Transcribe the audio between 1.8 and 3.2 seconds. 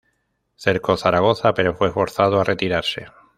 forzado a retirarse.